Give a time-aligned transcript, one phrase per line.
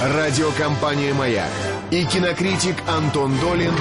[0.00, 1.50] Радиокомпания «Маяк»
[1.90, 3.72] и кинокритик Антон Долин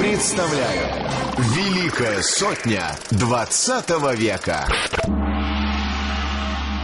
[0.00, 1.08] представляют
[1.38, 4.66] «Великая сотня 20 века».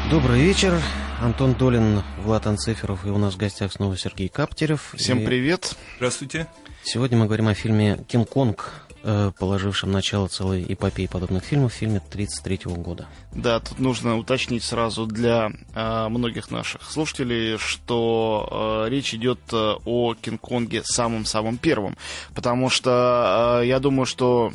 [0.08, 0.80] Добрый вечер.
[1.20, 4.94] Антон Долин, Влад Анциферов и у нас в гостях снова Сергей Каптерев.
[4.96, 5.74] Всем И привет.
[5.96, 6.46] Здравствуйте.
[6.84, 11.98] Сегодня мы говорим о фильме «Кинг-Конг», э, положившем начало целой эпопеи подобных фильмов, в фильме
[11.98, 13.06] 1933 года.
[13.32, 19.74] Да, тут нужно уточнить сразу для э, многих наших слушателей, что э, речь идет э,
[19.84, 21.96] о Кинг-Конге самым-самым первым.
[22.34, 24.52] Потому что э, я думаю, что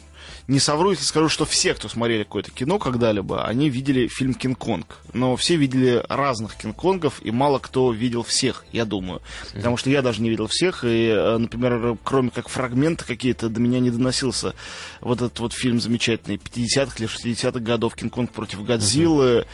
[0.48, 4.98] не совру, если скажу, что все, кто смотрели какое-то кино когда-либо, они видели фильм «Кинг-Конг».
[5.14, 9.22] Но все видели разных «Кинг-Конгов», и мало кто видел всех, я думаю.
[9.54, 13.60] Потому что я даже не видел всех, и, э, например, кроме как фрагменты какие-то, до
[13.60, 14.54] меня не доносился
[15.00, 19.46] вот этот вот фильм замечательный 50-х или 60-х годов «Кинг-Конг против Годзиллы».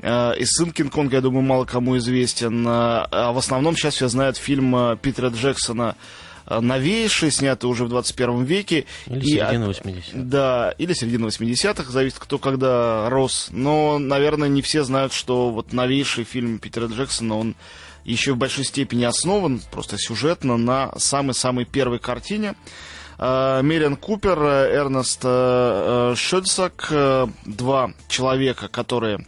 [0.00, 2.66] Э, И сын Кинг-Конга, я думаю, мало кому известен.
[2.66, 5.94] Э, А в основном сейчас все знают фильм Питера Джексона
[6.56, 8.84] э, новейший, снятый уже в 21 веке.
[9.06, 10.10] Или И середина 80-х.
[10.12, 13.48] да, или середина 80-х, зависит кто когда рос.
[13.50, 17.54] Но, наверное, не все знают, что вот новейший фильм Питера Джексона, он
[18.04, 22.54] еще в большой степени основан, просто сюжетно, на самой-самой первой картине.
[23.18, 25.22] Э, Мериан Купер, э, Эрнест
[26.18, 26.88] Шельцак,
[27.46, 29.24] два человека, которые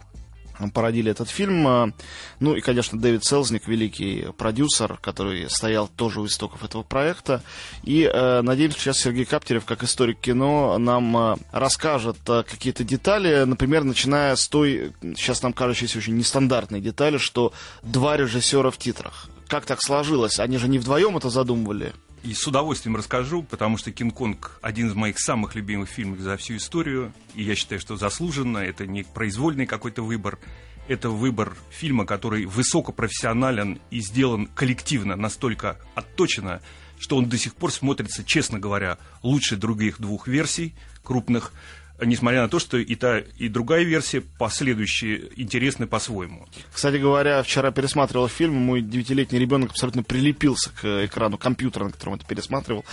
[0.73, 1.67] породили этот фильм.
[1.67, 1.91] Э,
[2.39, 7.41] Ну и, конечно, Дэвид Селзник, великий продюсер, который стоял тоже у истоков этого проекта.
[7.83, 13.43] И э, надеемся, сейчас Сергей Каптерев, как историк кино, нам э, расскажет э, какие-то детали,
[13.43, 19.29] например, начиная с той, сейчас нам кажущейся очень нестандартной детали, что два режиссера в титрах.
[19.47, 20.39] Как так сложилось?
[20.39, 21.93] Они же не вдвоем это задумывали.
[22.25, 26.55] И с удовольствием расскажу, потому что «Кинг-Конг»— один из моих самых любимых фильмов за всю
[26.55, 27.13] историю.
[27.35, 28.57] И я считаю, что заслуженно.
[28.57, 30.39] Это не произвольный какой-то выбор.
[30.87, 36.61] Это выбор фильма, который высокопрофессионален и сделан коллективно, настолько отточено,
[36.97, 40.73] что он до сих пор смотрится, честно говоря, лучше других двух версий
[41.03, 41.53] крупных,
[42.01, 46.47] несмотря на то, что и та, и другая версия последующие интересны по-своему.
[46.73, 52.15] Кстати говоря, вчера пересматривал фильм, мой девятилетний ребенок абсолютно прилепился к экрану компьютера, на котором
[52.15, 52.85] это пересматривал.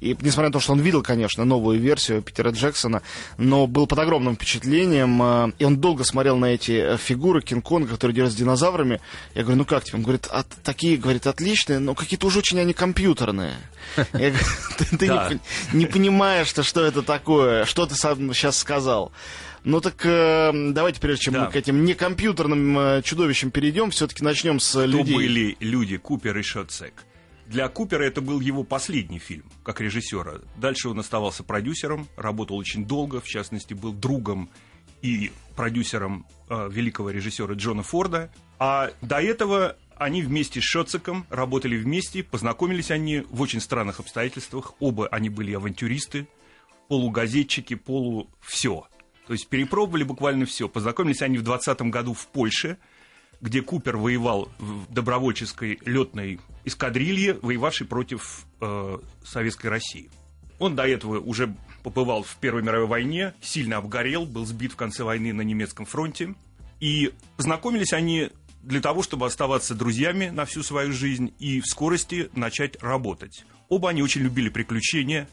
[0.00, 3.02] И несмотря на то, что он видел, конечно, новую версию Питера Джексона,
[3.36, 8.14] но был под огромным впечатлением, э, и он долго смотрел на эти фигуры Кинг-Конга, которые
[8.14, 9.00] делают с динозаврами.
[9.34, 9.98] Я говорю, ну как тебе?
[9.98, 13.54] Он говорит, «А такие, говорит, отличные, но какие-то уже очень они компьютерные.
[13.96, 14.44] Я говорю,
[14.98, 15.40] ты
[15.72, 19.12] не понимаешь, что это такое, что ты сам сейчас сказал.
[19.64, 21.44] Ну так э, давайте, прежде чем Да.
[21.46, 25.14] мы к этим некомпьютерным э, чудовищам перейдем, все-таки начнем с Кто людей.
[25.14, 26.94] были люди Купер и Шотсек?
[27.46, 30.34] Для Купера это был его последний фильм как режиссера.
[30.56, 34.50] Дальше он оставался продюсером, работал очень долго, в частности, был другом
[35.02, 38.30] и продюсером э, великого режиссера Джона Форда.
[38.58, 44.74] А до этого они вместе с Шотсеком работали вместе, познакомились они в очень странных обстоятельствах.
[44.78, 46.28] Оба они были авантюристы,
[46.88, 48.86] полугазетчики, полу все.
[49.26, 50.68] То есть перепробовали буквально все.
[50.68, 52.78] Познакомились они в 20 году в Польше,
[53.40, 60.10] где Купер воевал в добровольческой летной эскадрилье, воевавшей против э, Советской России.
[60.58, 65.04] Он до этого уже побывал в Первой мировой войне, сильно обгорел, был сбит в конце
[65.04, 66.34] войны на немецком фронте.
[66.80, 68.30] И знакомились они
[68.62, 73.44] для того, чтобы оставаться друзьями на всю свою жизнь и в скорости начать работать.
[73.68, 75.28] Оба они очень любили приключения,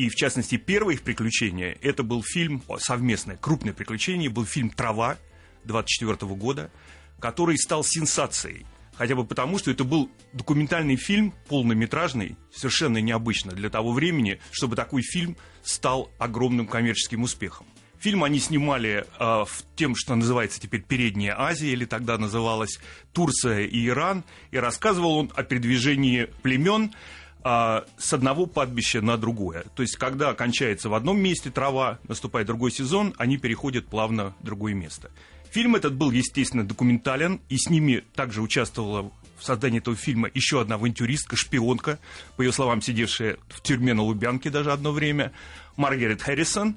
[0.00, 5.18] и, в частности, первое их приключение, это был фильм, совместное, крупное приключение, был фильм «Трава»
[5.64, 6.70] 24 года,
[7.18, 8.64] который стал сенсацией.
[8.94, 14.74] Хотя бы потому, что это был документальный фильм, полнометражный, совершенно необычно для того времени, чтобы
[14.74, 17.66] такой фильм стал огромным коммерческим успехом.
[17.98, 22.78] Фильм они снимали э, в тем, что называется теперь Передняя Азия, или тогда называлась
[23.12, 26.94] Турция и Иран, и рассказывал он о передвижении племен
[27.42, 29.64] а, с одного падбища на другое.
[29.74, 34.44] То есть, когда кончается в одном месте трава, наступает другой сезон, они переходят плавно в
[34.44, 35.10] другое место.
[35.50, 40.60] Фильм этот был, естественно, документален, и с ними также участвовала в создании этого фильма еще
[40.60, 41.98] одна авантюристка, шпионка,
[42.36, 45.32] по ее словам, сидевшая в тюрьме на Лубянке даже одно время,
[45.76, 46.76] Маргарет Харрисон.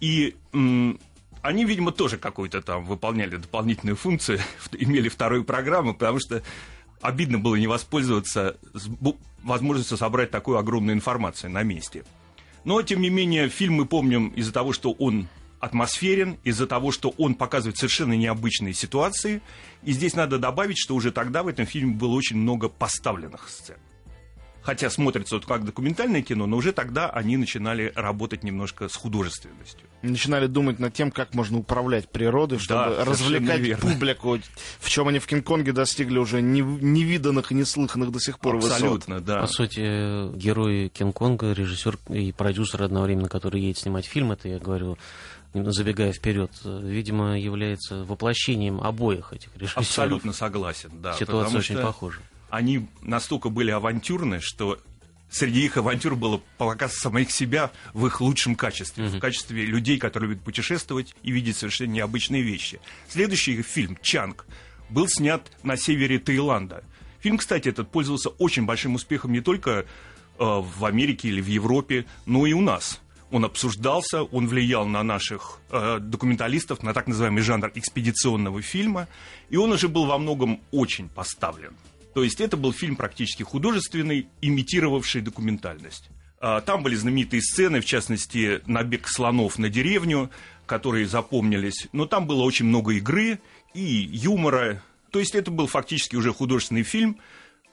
[0.00, 4.40] И они, видимо, тоже какую-то там выполняли дополнительную функцию,
[4.72, 6.42] имели вторую программу, потому что
[7.00, 8.56] обидно было не воспользоваться
[9.42, 12.04] возможностью собрать такую огромную информацию на месте.
[12.64, 15.28] Но, тем не менее, фильм мы помним из-за того, что он
[15.60, 19.42] атмосферен, из-за того, что он показывает совершенно необычные ситуации.
[19.82, 23.76] И здесь надо добавить, что уже тогда в этом фильме было очень много поставленных сцен.
[24.62, 29.88] Хотя смотрится вот как документальное кино, но уже тогда они начинали работать немножко с художественностью.
[30.02, 33.90] Начинали думать над тем, как можно управлять природой, чтобы Да, развлекать верно.
[33.92, 34.38] публику,
[34.78, 38.72] в чем они в Кинг-Конге достигли уже не- невиданных и неслыханных до сих пор высот.
[38.72, 39.40] Абсолютно, да.
[39.42, 44.96] По сути, герой Кинг-Конга, режиссер и продюсер одновременно, который едет снимать фильм, это я говорю,
[45.52, 49.78] забегая вперед, видимо, является воплощением обоих этих режиссеров.
[49.86, 51.14] Абсолютно согласен, да.
[51.14, 52.20] Ситуация очень что похожа.
[52.50, 54.78] Они настолько были авантюрны, что
[55.30, 60.30] среди их авантюр было показ самих себя в их лучшем качестве, в качестве людей, которые
[60.30, 62.80] любят путешествовать и видеть совершенно необычные вещи.
[63.08, 64.46] Следующий их фильм «Чанг»
[64.88, 66.82] был снят на севере Таиланда.
[67.20, 69.84] Фильм, кстати, этот пользовался очень большим успехом не только э,
[70.38, 73.00] в Америке или в Европе, но и у нас.
[73.30, 79.06] Он обсуждался, он влиял на наших э, документалистов, на так называемый жанр экспедиционного фильма,
[79.50, 81.76] и он уже был во многом очень поставлен.
[82.14, 86.10] То есть это был фильм практически художественный, имитировавший документальность.
[86.40, 90.30] А, Там были знаменитые сцены, в частности, набег слонов на деревню,
[90.66, 91.88] которые запомнились.
[91.92, 93.40] Но там было очень много игры
[93.74, 94.82] и юмора.
[95.10, 97.18] То есть это был фактически уже художественный фильм.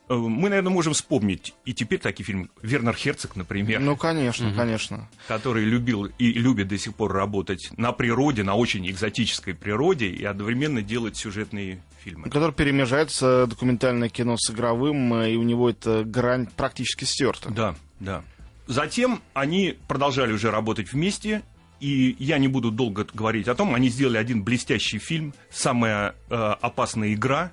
[0.10, 2.50] Э, Мы, наверное, можем вспомнить и теперь такие фильмы.
[2.62, 5.10] Вернер Херцог, например Ну, конечно, конечно.
[5.28, 10.24] который любил и любит до сих пор работать на природе, на очень экзотической природе и
[10.24, 12.30] одновременно делать сюжетные фильмы.
[12.30, 17.52] Который перемежается документальное кино с игровым, э, и у него эта грань практически стерта.
[17.52, 18.24] Да, да.
[18.68, 21.42] Затем они продолжали уже работать вместе,
[21.80, 26.36] и я не буду долго говорить о том, они сделали один блестящий фильм «Самая э,
[26.36, 27.52] опасная игра»,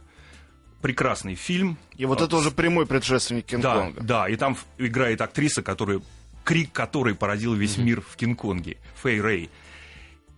[0.85, 1.79] прекрасный фильм.
[1.97, 4.03] И вот Э, это уже прямой предшественник Да, Кинг-Конга.
[4.03, 6.03] да, и там играет актриса, которая,
[6.45, 9.51] крик которой поразил весь мир в Кинг-Конге, Фэй Рэй.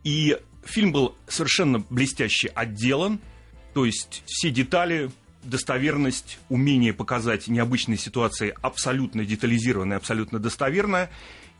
[0.05, 3.19] И фильм был совершенно блестяще отделан,
[3.75, 5.11] то есть все детали,
[5.43, 11.11] достоверность, умение показать необычные ситуации абсолютно детализированно, и абсолютно достоверно.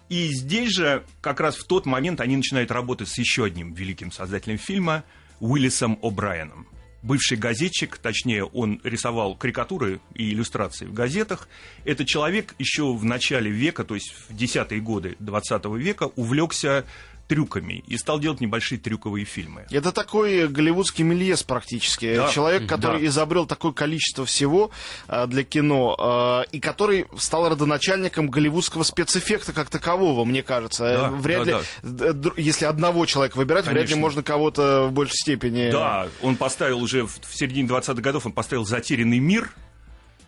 [0.09, 4.13] И здесь же, как раз в тот момент, они начинают работать с еще одним великим
[4.13, 5.03] создателем фильма,
[5.41, 6.67] Уиллисом О'Брайеном.
[7.07, 11.49] Бывший газетчик, точнее, он рисовал карикатуры и иллюстрации в газетах.
[11.85, 16.85] Этот человек еще в начале века, то есть в десятые годы 20 века, увлекся
[17.29, 19.67] трюками и стал делать небольшие трюковые фильмы.
[19.71, 22.17] Это такой голливудский мельес практически.
[22.17, 23.07] Да, Человек, который да.
[23.07, 24.71] изобрел такое количество всего
[25.09, 30.85] э, для кино, э, и который стал родоначальником голливудского спецэффекта как такового, мне кажется.
[30.85, 34.01] Э, Да, вряд да, ли, д- д- если одного человека выбирать, вряд ли Конечно.
[34.01, 35.71] можно кого-то в большей степени...
[35.71, 39.51] Да, он поставил уже в, в середине 20-х годов, он поставил «Затерянный мир»,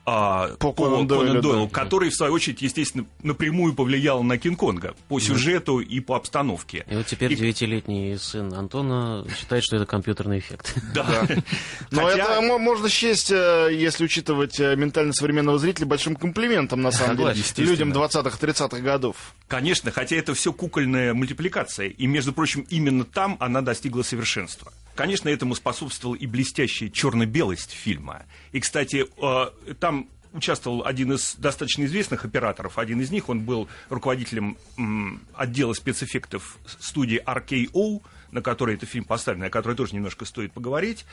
[0.09, 1.69] а, По Конан Дойлю, да.
[1.71, 6.87] который, в свою очередь, естественно, напрямую повлиял на Кинг-Конга по сюжету и по обстановке.
[6.91, 10.75] И вот теперь И- девятилетний сын Антона считает, что это компьютерный эффект.
[10.95, 11.27] Да.
[11.91, 16.91] Но это мо- можно счесть, э, если учитывать э, ментальность современного зрителя, большим комплиментом, на
[16.91, 19.35] самом деле, людям 20-30-х годов.
[19.47, 24.73] Конечно, хотя это все кукольная мультипликация, и, между прочим, именно там она достигла совершенства.
[24.99, 28.25] Конечно, этому способствовала и блестящая черно-белость фильма.
[28.51, 32.81] И, кстати, э, там участвовал один из достаточно известных операторов.
[32.81, 34.59] Один из них, он был руководителем
[35.35, 38.03] отдела спецэффектов студии RKO,
[38.33, 41.07] на которой этот фильм поставлен, о которой тоже немножко стоит поговорить.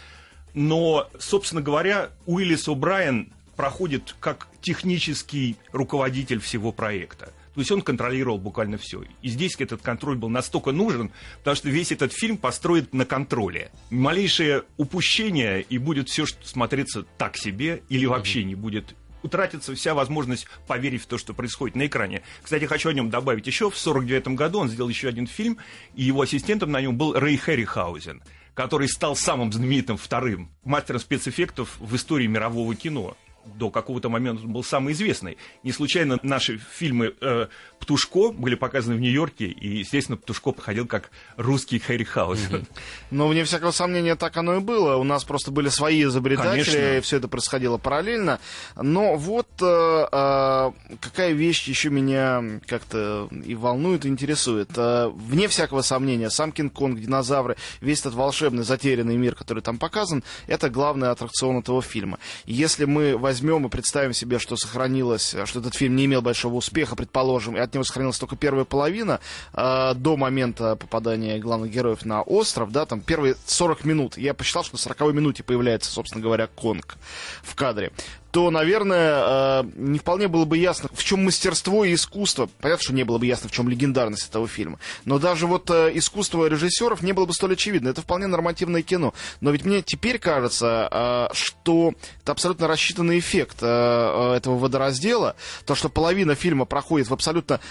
[0.56, 7.32] Но, собственно говоря, Уиллис О'Брайен проходит как технический руководитель всего проекта.
[7.56, 9.04] То есть он контролировал буквально все.
[9.22, 13.72] И здесь этот контроль был настолько нужен, потому что весь этот фильм построен на контроле.
[13.90, 20.46] Малейшее упущение, и будет все смотреться так себе, или вообще не будет утратится вся возможность
[20.68, 22.22] поверить в то, что происходит на экране.
[22.44, 23.72] Кстати, хочу о нем добавить еще.
[23.72, 25.58] В 1949 году он сделал еще один фильм,
[25.96, 28.22] и его ассистентом на нем был Рэй Хэррихаузен,
[28.54, 33.18] который стал самым знаменитым вторым мастером спецэффектов в истории мирового кино.
[33.46, 35.38] До какого-то момента он был самый известный.
[35.64, 37.48] Не случайно наши фильмы э,
[37.80, 42.66] «Птушко» были показаны в Нью-Йорке, и, естественно, «Птушко» походил как русский Хэррихаузен.
[43.12, 44.96] Но, вне всякого сомнения, так оно и было.
[44.96, 46.98] У нас просто были свои изобретатели, Конечно.
[46.98, 48.40] и все это происходило параллельно.
[48.76, 54.72] Но вот э, э, какая вещь еще меня как-то и волнует, и интересует.
[54.76, 60.24] Э, вне всякого сомнения, сам Кинг-Конг, динозавры, весь этот волшебный, затерянный мир, который там показан,
[60.48, 62.18] это главный аттракцион этого фильма.
[62.46, 63.35] Если мы возьмем
[63.66, 67.74] и представим себе, что сохранилось, что этот фильм не имел большого успеха, предположим, и от
[67.74, 69.20] него сохранилась только первая половина,
[69.54, 74.64] э, до момента попадания главных героев на остров, да, там первые 40 минут, я посчитал,
[74.64, 76.98] что на 40 минуте появляется, собственно говоря, Конг
[77.44, 77.92] в кадре,
[78.36, 82.50] то, наверное, э, не вполне было бы ясно, в чем мастерство и искусство.
[82.60, 84.78] Понятно, что не было бы ясно, в чем легендарность этого фильма.
[85.06, 87.88] Но даже вот э, искусство режиссеров не было бы столь очевидно.
[87.88, 89.14] Это вполне нормативное кино.
[89.40, 95.38] Но ведь мне теперь кажется, э, что это абсолютно рассчитанный эффект этого водораздела.
[95.66, 97.62] То, что половина фильма проходит в абсолютно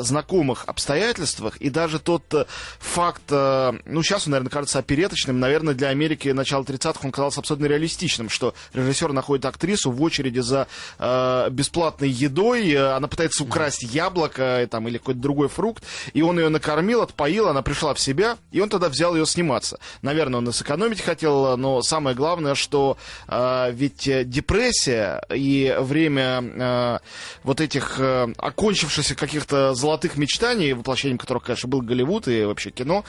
[0.00, 1.56] знакомых обстоятельствах.
[1.58, 2.48] И даже тот
[2.80, 5.38] факт, ну, сейчас он, наверное, кажется опереточным.
[5.38, 10.40] Наверное, для Америки начала 30-х он казался абсолютно реалистичным, что режиссер находит актрису в очереди
[10.40, 10.66] за
[10.98, 16.22] э, бесплатной едой, э, она пытается украсть яблоко э, там, или какой-то другой фрукт, и
[16.22, 19.78] он ее накормил, отпоил, она пришла в себя, и он тогда взял ее сниматься.
[20.02, 22.96] Наверное, он и сэкономить хотел, но самое главное, что
[23.28, 26.98] э, ведь депрессия и время э,
[27.44, 33.04] вот этих э, окончившихся каких-то золотых мечтаний, воплощением которых, конечно, был Голливуд и вообще кино,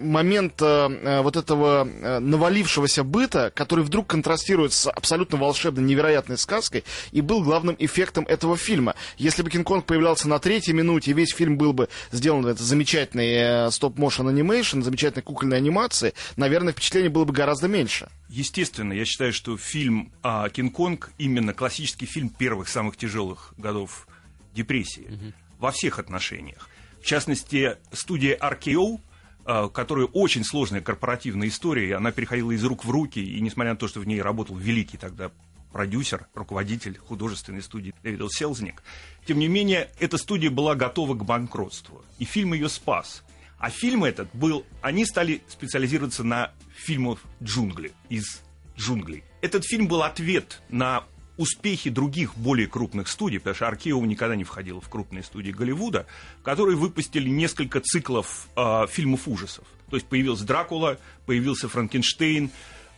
[0.00, 6.84] момент э, вот этого э, навалившегося быта, который вдруг контрастирует с абсолютно волшебной, невероятной сказкой,
[7.10, 8.94] и был главным эффектом этого фильма.
[9.18, 14.28] Если бы Кинг-Конг появлялся на третьей минуте, весь фильм был бы сделан это замечательный stop-motion
[14.28, 18.08] animation, замечательной кукольной анимации, наверное, впечатление было бы гораздо меньше.
[18.28, 24.06] Естественно, я считаю, что фильм а, «Кинг-Конг» именно классический фильм первых самых тяжелых годов
[24.54, 25.32] депрессии угу.
[25.58, 26.68] во всех отношениях.
[27.00, 29.00] В частности, студия RKO
[29.44, 33.76] а, которая очень сложная корпоративная история, она переходила из рук в руки, и несмотря на
[33.76, 35.32] то, что в ней работал великий тогда
[35.72, 38.82] продюсер, руководитель художественной студии Дэвид Селзник,
[39.26, 43.22] тем не менее, эта студия была готова к банкротству, и фильм ее спас.
[43.58, 48.42] А фильм этот был, они стали специализироваться на фильмах джунгли, из
[48.76, 49.22] джунглей.
[49.40, 51.04] Этот фильм был ответ на
[51.36, 56.06] успехи других более крупных студий, потому что Аркео никогда не входила в крупные студии Голливуда,
[56.42, 59.64] которые выпустили несколько циклов э, фильмов ужасов.
[59.90, 62.50] То есть появился Дракула, появился Франкенштейн,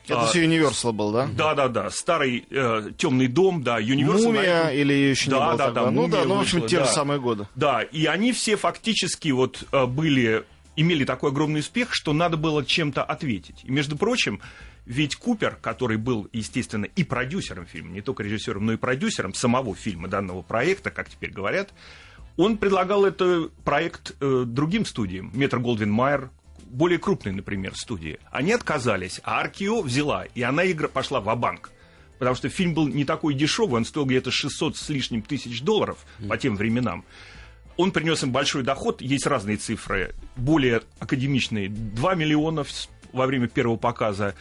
[0.06, 1.28] это а, все Universal был, да?
[1.32, 1.90] Да, да, да.
[1.90, 4.24] Старый э, темный дом, да, Universal.
[4.24, 4.74] Мумия наверное...
[4.74, 5.84] или еще да, не было да, тогда?
[5.84, 6.84] да, Ну да, ну в общем, те да.
[6.84, 7.48] же самые годы.
[7.54, 10.44] Да, и они все фактически вот э, были,
[10.76, 13.60] имели такой огромный успех, что надо было чем-то ответить.
[13.64, 14.40] И, между прочим,
[14.86, 19.74] ведь Купер, который был, естественно, и продюсером фильма, не только режиссером, но и продюсером самого
[19.74, 21.72] фильма, данного проекта, как теперь говорят,
[22.36, 25.30] он предлагал этот проект э, другим студиям.
[25.34, 26.30] Метр Голдвин Майер,
[26.74, 28.18] более крупные, например, студии.
[28.30, 31.70] Они отказались, а Аркио взяла, и она игра пошла в банк
[32.18, 35.98] Потому что фильм был не такой дешевый, он стоил где-то 600 с лишним тысяч долларов
[36.18, 36.28] mm.
[36.28, 37.04] по тем временам.
[37.76, 41.68] Он принес им большой доход, есть разные цифры, более академичные.
[41.68, 42.64] 2 миллиона
[43.12, 44.34] во время первого показа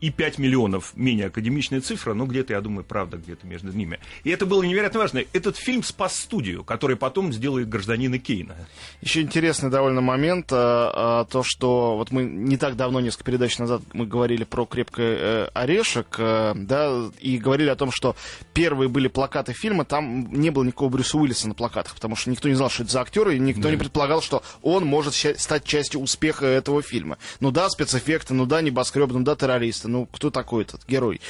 [0.00, 4.00] и 5 миллионов менее академичная цифра, но где-то, я думаю, правда где-то между ними.
[4.24, 5.22] И это было невероятно важно.
[5.32, 8.56] Этот фильм спас студию, который потом сделает гражданина Кейна.
[9.00, 13.58] Еще интересный довольно момент, а, а, то, что вот мы не так давно, несколько передач
[13.58, 18.16] назад, мы говорили про крепкий э, орешек, э, да, и говорили о том, что
[18.54, 22.48] первые были плакаты фильма, там не было никакого Брюса Уиллиса на плакатах, потому что никто
[22.48, 23.70] не знал, что это за актер, и никто да.
[23.70, 27.18] не предполагал, что он может стать частью успеха этого фильма.
[27.40, 31.20] Ну да, спецэффекты, ну да, небоскреб, ну да, террористы, ну, кто такой этот герой.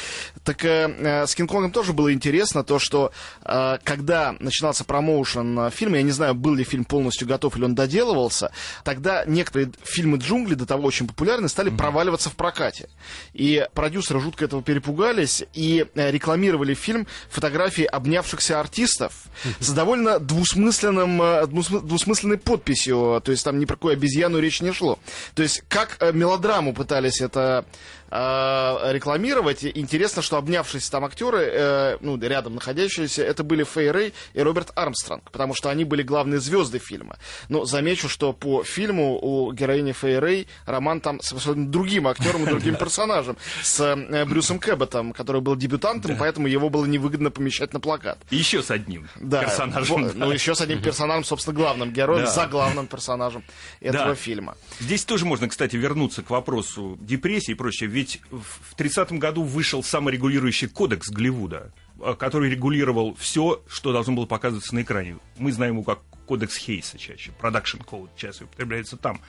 [0.45, 3.12] Так э, э, с Кинг-Конгом тоже было интересно то, что
[3.45, 7.75] э, когда начинался промоушен фильма, я не знаю, был ли фильм полностью готов или он
[7.75, 8.52] доделывался,
[8.85, 11.76] тогда некоторые фильмы джунгли, до того очень популярны, стали mm-hmm.
[11.76, 12.88] проваливаться в прокате.
[13.33, 19.12] И продюсеры жутко этого перепугались и э, рекламировали фильм фотографии обнявшихся артистов
[19.45, 19.55] mm-hmm.
[19.61, 23.21] с довольно двусмысленным, э, двусмысленной подписью.
[23.25, 24.99] То есть там ни про какую обезьяну речь не шло.
[25.35, 27.64] То есть как э, мелодраму пытались это
[28.11, 29.64] э, рекламировать.
[29.64, 34.73] Интересно, что обнявшиеся там актеры, э, ну, рядом находящиеся, это были Фэй Рэй и Роберт
[34.75, 37.17] Армстронг, потому что они были главные звезды фильма.
[37.49, 42.47] Но замечу, что по фильму у героини Фэй Рэй роман там с другим актером и
[42.47, 47.81] другим персонажем, с э, Брюсом Кэбботом, который был дебютантом, поэтому его было невыгодно помещать на
[47.81, 48.19] плакат.
[48.31, 50.11] еще с одним персонажем.
[50.14, 53.45] Ну, еще с одним персонажем, собственно, главным героем, за главным персонажем
[53.81, 54.57] этого фильма.
[54.79, 59.83] Здесь тоже можно, кстати, вернуться к вопросу депрессии и прочее ведь в 30-м году вышел
[59.83, 65.19] саморегулирующий кодекс Голливуда, э, который регулировал все, что должно было показываться на экране.
[65.37, 69.21] Мы знаем его как кодекс Хейса чаще, Production Code часто употребляется там.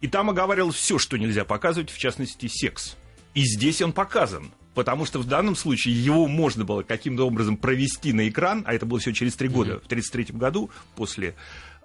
[0.00, 2.96] И там оговаривалось все, что нельзя показывать, в частности, секс.
[3.34, 4.50] И здесь он показан.
[4.74, 8.86] Потому что в данном случае его можно было каким-то образом провести на экран, а это
[8.86, 9.82] было все через три года, mm-hmm.
[9.82, 11.36] в 1933 году, после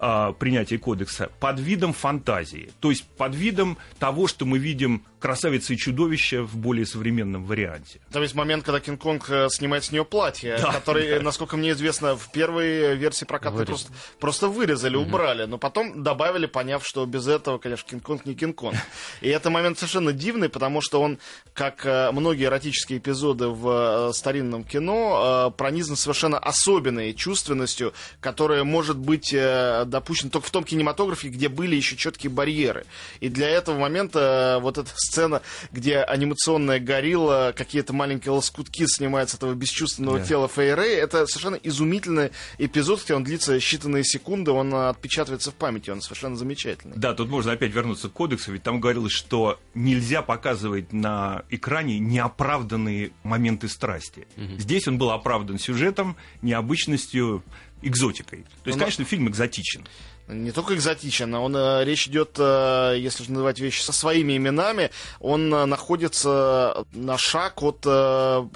[0.02, 5.74] а, принятия кодекса под видом фантазии, то есть под видом того, что мы видим красавицы
[5.74, 8.00] и чудовища в более современном варианте.
[8.12, 11.22] Там есть момент, когда Кинг-Конг э, снимает с нее платье, да, который, да.
[11.22, 15.08] насколько мне известно, в первой версии проката просто, просто вырезали, угу.
[15.08, 18.76] убрали, но потом добавили, поняв, что без этого, конечно, Кинг-Конг не Кинг-Конг.
[19.22, 21.20] И это момент совершенно дивный, потому что он,
[21.54, 28.98] как э, многие эротические эпизоды в э, старинном кино, пронизан совершенно особенной чувственностью, которая может
[28.98, 32.86] быть допущена только в том кинематографе, где были еще четкие барьеры.
[33.20, 39.36] И для этого момента вот эта сцена, где анимационная горилла, какие-то маленькие лоскутки снимают с
[39.36, 40.28] этого бесчувственного yeah.
[40.28, 40.96] тела Фейрей.
[40.96, 46.36] Это совершенно изумительный эпизод, где он длится считанные секунды, он отпечатывается в памяти, он совершенно
[46.36, 46.98] замечательный.
[46.98, 52.00] Да, тут можно опять вернуться к кодексу, ведь там говорилось, что нельзя показывать на экране
[52.00, 54.28] неоправданные моменты страсти.
[54.38, 54.60] Угу.
[54.60, 57.44] Здесь он был оправдан сюжетом, необычностью,
[57.82, 58.40] экзотикой.
[58.64, 59.86] То есть, ну, конечно, фильм экзотичен
[60.30, 65.54] не только экзотичен, он, э, речь идет, э, если называть вещи со своими именами, он
[65.54, 67.86] э, находится на шаг от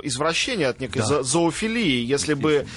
[0.03, 1.23] извращения, от некой да.
[1.23, 2.03] зоофилии.
[2.03, 2.67] Если бы,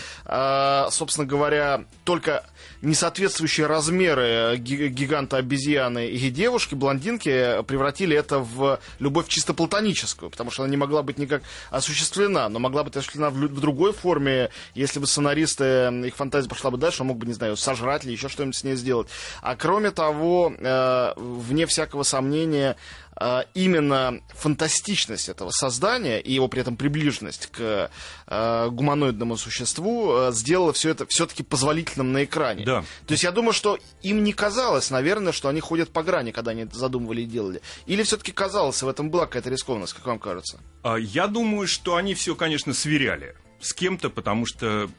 [0.90, 2.44] собственно говоря, только
[2.82, 10.62] несоответствующие размеры гиганта обезьяны и девушки, блондинки, превратили это в любовь чисто платоническую, потому что
[10.62, 15.06] она не могла быть никак осуществлена, но могла быть осуществлена в, другой форме, если бы
[15.06, 18.56] сценаристы, их фантазия пошла бы дальше, он мог бы, не знаю, сожрать или еще что-нибудь
[18.56, 19.08] с ней сделать.
[19.42, 23.05] А кроме того, э, вне всякого сомнения, э,
[23.54, 27.90] именно фантастичность этого создания и его при этом приближенность к
[28.26, 32.64] э, гуманоидному существу э, сделала все это все-таки позволительным на экране.
[32.64, 32.84] Да.
[33.06, 36.50] То есть я думаю, что им не казалось, наверное, что они ходят по грани, когда
[36.50, 37.62] они это задумывали и делали.
[37.86, 40.60] Или все-таки казалось, в этом была какая-то рискованность, как вам кажется?
[40.82, 44.90] А, я думаю, что они все, конечно, сверяли с кем-то, потому что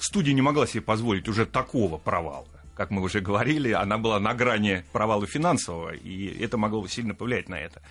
[0.00, 4.34] студия не могла себе позволить уже такого провала как мы уже говорили, она была на
[4.34, 7.82] грани провала финансового, и это могло сильно повлиять на это.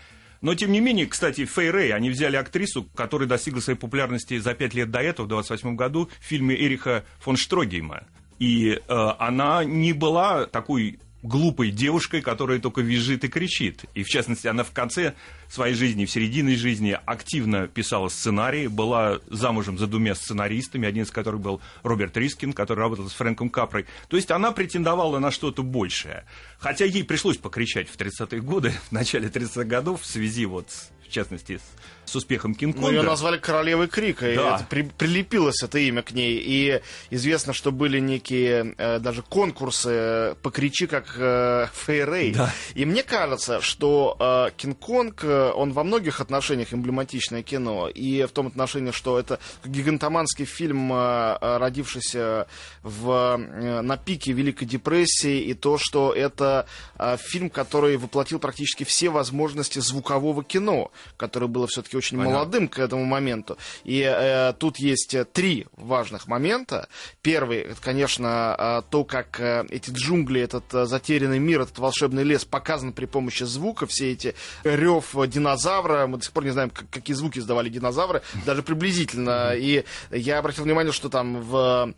[0.42, 4.56] Но, тем не менее, кстати, Фэй Рэй, они взяли актрису, которая достигла своей популярности за
[4.56, 8.06] пять лет до этого, в 28 году, в фильме Эриха фон Штрогейма.
[8.40, 8.80] И э,
[9.20, 13.86] она не была такой глупой девушкой, которая только визжит и кричит.
[13.94, 15.14] И, в частности, она в конце
[15.50, 21.12] своей жизни, в середине жизни активно писала сценарии, была замужем за двумя сценаристами, один из
[21.12, 23.86] которых был Роберт Рискин, который работал с Фрэнком Капрой.
[24.08, 26.26] То есть она претендовала на что-то большее.
[26.58, 30.68] Хотя ей пришлось покричать в 30-е годы, в начале 30-х годов, в связи вот,
[31.08, 31.60] в частности,
[32.01, 32.92] с с успехом Кинг-Конга.
[32.92, 34.32] Ну, ее назвали королевой крика, да.
[34.32, 36.42] и это при, прилепилось это имя к ней.
[36.44, 42.34] И известно, что были некие э, даже конкурсы э, «Покричи, как э, Фейрей».
[42.34, 42.54] Да.
[42.76, 47.88] И мне кажется, что э, Кинг-Конг, э, он во многих отношениях эмблематичное кино.
[47.88, 52.48] И в том отношении, что это гигантоманский фильм, э, родившийся
[52.84, 56.66] в, э, на пике Великой депрессии, и то, что это
[57.00, 62.40] э, фильм, который воплотил практически все возможности звукового кино, которое было все-таки очень Понятно.
[62.40, 63.58] молодым к этому моменту.
[63.84, 66.90] И э, тут есть э, три важных момента.
[67.22, 72.44] Первый, это, конечно, э, то, как э, эти джунгли, этот затерянный мир, этот волшебный лес
[72.44, 73.86] показан при помощи звука.
[73.86, 74.34] Все эти
[74.64, 79.54] рев динозавра, мы до сих пор не знаем, как, какие звуки издавали динозавры, даже приблизительно.
[79.56, 81.94] И я обратил внимание, что там в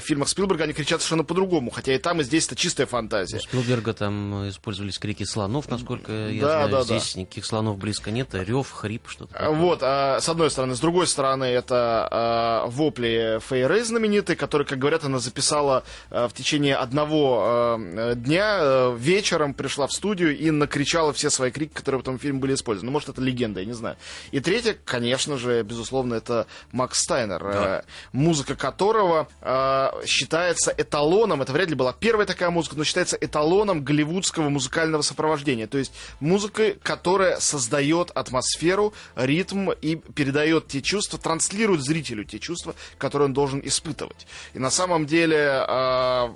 [0.00, 3.38] фильмах Спилберга они кричат совершенно по-другому, хотя и там, и здесь это чистая фантазия.
[3.38, 6.70] У Спилберга там использовались крики слонов, насколько я да, знаю.
[6.70, 7.20] Да, здесь да.
[7.20, 9.34] никаких слонов близко нет, а рев, хрип, что-то.
[9.48, 10.74] Вот, а, с одной стороны.
[10.74, 16.32] С другой стороны, это а, вопли Фейрей знаменитые, которые, как говорят, она записала а, в
[16.32, 22.00] течение одного а, дня, а, вечером пришла в студию и накричала все свои крики, которые
[22.00, 22.86] в этом фильме были использованы.
[22.86, 23.96] Ну, может, это легенда, я не знаю.
[24.30, 27.50] И третье, конечно же, безусловно, это Макс Стайнер, да.
[27.52, 33.16] а, музыка которого а, считается эталоном, это вряд ли была первая такая музыка, но считается
[33.20, 35.66] эталоном голливудского музыкального сопровождения.
[35.66, 38.94] То есть музыка, которая создает атмосферу,
[39.26, 44.26] ритм и передает те чувства, транслирует зрителю те чувства, которые он должен испытывать.
[44.54, 46.28] И на самом деле э,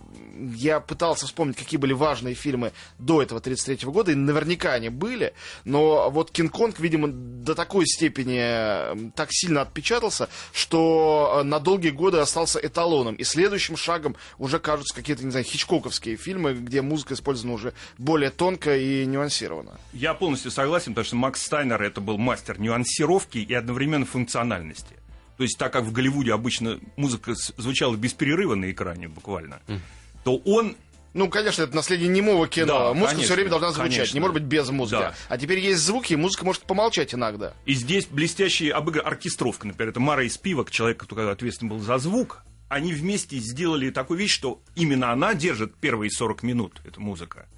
[0.57, 5.35] я пытался вспомнить, какие были важные фильмы до этого 33 года, и наверняка они были,
[5.65, 12.59] но вот Кинг-Конг, видимо, до такой степени так сильно отпечатался, что на долгие годы остался
[12.59, 13.15] эталоном.
[13.15, 18.31] И следующим шагом уже кажутся какие-то, не знаю, хичкоковские фильмы, где музыка использована уже более
[18.31, 19.79] тонко и нюансированно.
[19.93, 24.97] Я полностью согласен, потому что Макс Стайнер это был мастер нюансировки и одновременно функциональности.
[25.37, 29.79] То есть так как в Голливуде обычно музыка звучала без перерыва на экране буквально, mm.
[30.25, 30.77] то он
[31.13, 32.67] ну, конечно, это наследие немого кино.
[32.67, 34.15] Да, музыка конечно, все время должна звучать, конечно.
[34.15, 35.01] не может быть без музыки.
[35.01, 35.15] Да.
[35.29, 37.53] А теперь есть звуки, и музыка может помолчать иногда.
[37.67, 41.99] И здесь блестящая обыгра оркестровка, например, это Мара из Пивок, человек, который ответственный был за
[41.99, 47.49] звук, они вместе сделали такую вещь, что именно она держит первые 40 минут, эта музыка.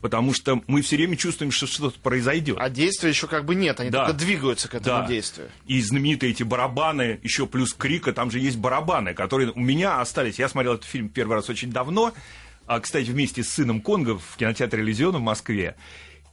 [0.00, 2.56] Потому что мы все время чувствуем, что что-то произойдет.
[2.58, 4.06] А действия еще как бы нет, они Да.
[4.06, 5.06] только двигаются к этому Да.
[5.06, 5.50] действию.
[5.66, 10.38] И знаменитые эти барабаны, еще плюс крика, там же есть барабаны, которые у меня остались.
[10.38, 12.14] Я смотрел этот фильм первый раз очень давно,
[12.66, 15.76] а, кстати, вместе с сыном Конго в кинотеатре «Иллюзион» в Москве.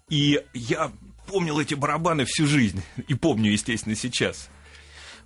[0.09, 0.91] И я
[1.27, 2.81] помнил эти барабаны всю жизнь.
[3.09, 4.49] И помню, естественно, сейчас.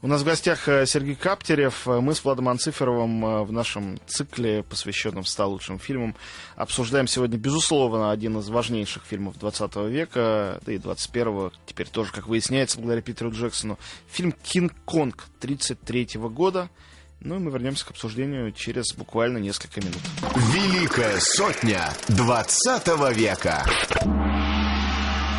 [0.04, 1.88] У нас в гостях э, Сергей Каптерев.
[1.88, 6.16] Э, Мы с Владом Анциферовым э, в нашем цикле, посвященном 100 лучшим фильмам,
[6.56, 12.28] обсуждаем сегодня, безусловно, один из важнейших фильмов 20 века, да и 21-го, теперь тоже, как
[12.28, 13.78] выясняется, благодаря Питеру Джексону.
[14.10, 16.70] Фильм «Кинг-Конг» 33 года.
[17.20, 20.02] Ну и мы вернемся к обсуждению через буквально несколько минут.
[20.52, 23.64] Великая сотня 20 века.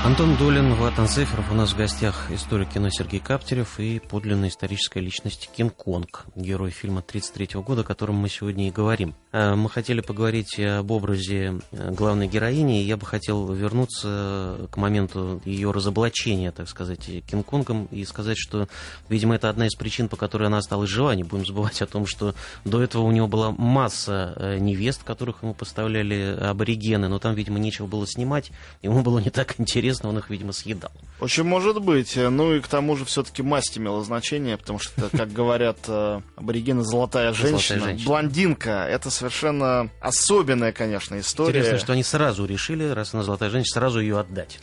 [0.04, 1.52] Антон Долин, Влад Анцеферов.
[1.52, 6.98] У нас в гостях историк кино Сергей Каптерев и подлинная историческая личность Кинг-Конг, герой фильма
[7.06, 9.14] 1933 года, о котором мы сегодня и говорим.
[9.30, 14.76] Э, Мы хотели поговорить об образе э, главной героини, и я бы хотел вернуться к
[14.76, 18.66] моменту ее разоблачения, так сказать, Кинг-Конгом, и сказать, что,
[19.08, 21.14] видимо, это одна из причин, по которой она осталась жива.
[21.14, 22.34] Не будем забывать о том, что
[22.64, 27.60] до этого у него была масса э, невест, которых ему поставляли аборигены, но там, видимо,
[27.60, 28.50] нечего было снимать,
[28.82, 30.92] ему было не так интересно, он их, видимо, съедал.
[31.22, 32.16] Очень может быть.
[32.16, 36.82] Ну и к тому же все-таки масть имела значение, потому что, как говорят э, аборигены,
[36.82, 37.78] золотая женщина.
[37.78, 38.08] женщина.
[38.08, 38.86] Блондинка.
[38.88, 41.60] Это совершенно особенная, конечно, история.
[41.60, 44.58] Интересно, что они сразу решили, раз она золотая женщина, сразу ее отдать.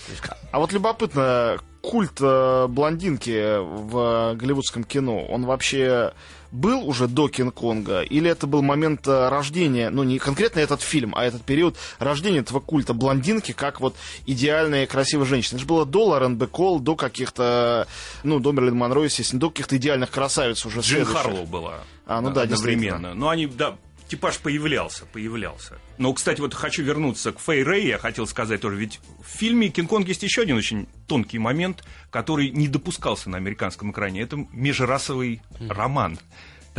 [0.52, 6.12] А вот любопытно, культ э, блондинки в голливудском кино, он вообще
[6.52, 8.02] был уже до Кинг-Конга?
[8.02, 12.40] Или это был момент э, рождения, ну не конкретно этот фильм, а этот период рождения
[12.40, 13.96] этого культа блондинки, как вот
[14.26, 15.58] идеальная красивая женщина?
[15.58, 17.88] Это же было до Лорен Бекол, до каких-то,
[18.24, 21.22] ну, до Мерлин Монро, естественно, до каких-то идеальных красавиц уже Джин следующих.
[21.22, 21.80] Харлоу была.
[22.06, 23.14] А, ну да, одновременно.
[23.14, 25.78] Но они, да, типаж появлялся, появлялся.
[25.98, 29.70] Но, кстати, вот хочу вернуться к Фэй Рэй, я хотел сказать тоже, ведь в фильме
[29.70, 34.22] «Кинг-Конг» есть еще один очень тонкий момент, который не допускался на американском экране.
[34.22, 36.18] Это межрасовый роман.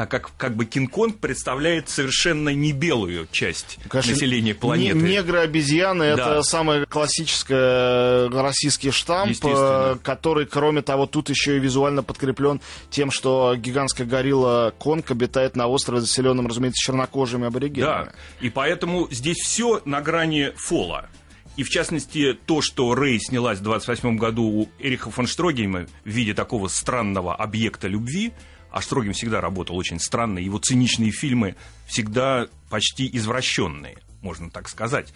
[0.00, 4.96] Так как, как бы Кинг-Конг представляет совершенно не белую часть Конечно, населения планеты.
[4.98, 6.42] не- Негры-обезьяны это Да.
[6.42, 12.60] самый классический российский штамп, э, который, кроме того, тут еще и визуально подкреплен
[12.90, 18.06] тем, что гигантская горилла Конг обитает на острове, заселенном, разумеется, чернокожими аборигенами.
[18.06, 21.08] Да, и поэтому здесь все на грани фола.
[21.56, 26.08] И в частности, то, что Рэй снялась в 28 году у Эриха фон Штрогейма в
[26.08, 28.32] виде такого странного объекта любви,
[28.70, 31.56] а Штрогейм всегда работал очень странно, его циничные фильмы
[31.86, 35.12] всегда почти извращенные, можно так сказать,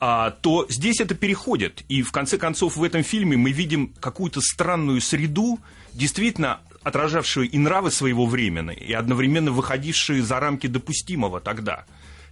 [0.00, 1.84] а, то здесь это переходит.
[1.88, 5.60] И в конце концов в этом фильме мы видим какую-то странную среду,
[5.92, 11.84] действительно отражавшую и нравы своего времени, и одновременно выходившие за рамки допустимого тогда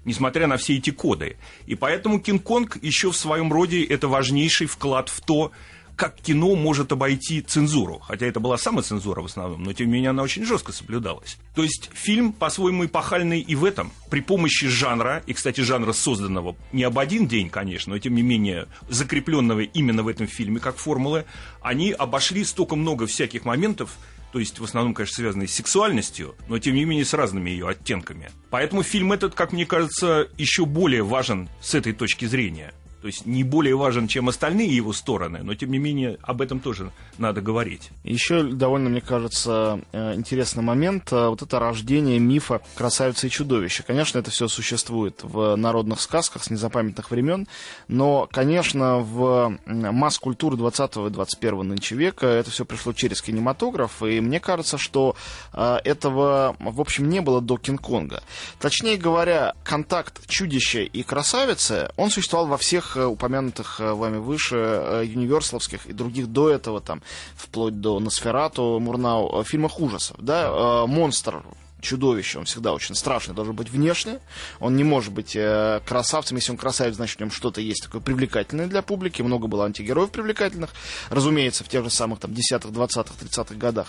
[0.04, 1.36] несмотря на все эти коды.
[1.66, 5.52] И поэтому Кинг-Конг еще в своем роде это важнейший вклад в то,
[5.98, 7.98] как кино может обойти цензуру.
[7.98, 11.38] Хотя это была самоцензура в основном, но тем не менее она очень жестко соблюдалась.
[11.56, 13.90] То есть фильм по-своему эпохальный и в этом.
[14.08, 18.22] При помощи жанра, и, кстати, жанра созданного не об один день, конечно, но тем не
[18.22, 21.24] менее закрепленного именно в этом фильме как формулы,
[21.62, 23.90] они обошли столько много всяких моментов,
[24.30, 27.68] то есть в основном, конечно, связанные с сексуальностью, но тем не менее с разными ее
[27.68, 28.30] оттенками.
[28.50, 32.72] Поэтому фильм этот, как мне кажется, еще более важен с этой точки зрения.
[33.00, 36.60] То есть не более важен, чем остальные его стороны, но тем не менее об этом
[36.60, 37.90] тоже надо говорить.
[38.04, 41.12] Еще довольно, мне кажется, э, интересный момент.
[41.12, 43.82] э, Вот это рождение мифа красавицы и чудовища.
[43.82, 47.46] Конечно, это все существует в народных сказках с незапамятных времен,
[47.86, 54.20] но, конечно, в масс-культуру 20 и 21 нынче века это все пришло через кинематограф, и
[54.20, 55.14] мне кажется, что
[55.52, 58.22] э, этого, в общем, не было до Кинг-Конга.
[58.60, 64.56] Точнее говоря, контакт чудища и красавицы, он существовал во всех э, упомянутых э, вами выше
[64.56, 67.02] э, юниверсаловских и других до этого, там,
[67.36, 71.42] вплоть до Носферату, Мурнау, фильмах ужасов, да, монстр
[71.80, 74.18] чудовище, он всегда очень страшный, должен быть внешне,
[74.60, 78.00] он не может быть э, красавцем, если он красавец, значит в нем что-то есть такое
[78.00, 80.70] привлекательное для публики, много было антигероев привлекательных,
[81.08, 83.88] разумеется, в тех же самых там 10-х, 20-х, 30-х годах,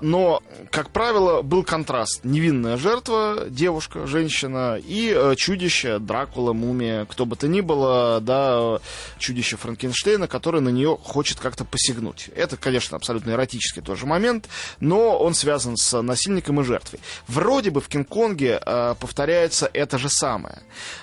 [0.00, 7.26] но, как правило, был контраст, невинная жертва, девушка, женщина, и э, чудище, Дракула, мумия, кто
[7.26, 8.78] бы то ни было, да,
[9.18, 12.30] чудище Франкенштейна, которое на нее хочет как-то посягнуть.
[12.34, 14.48] Это, конечно, абсолютно эротический тоже момент,
[14.80, 17.00] но он связан с насильником и жертвой.
[17.28, 20.62] Вроде бы в Кинг-Конге э, повторяется это же самое.